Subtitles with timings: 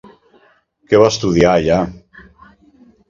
[0.93, 1.77] Què va estudiar allà?